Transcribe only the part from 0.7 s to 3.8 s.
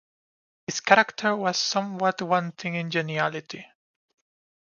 character was somewhat wanting in geniality.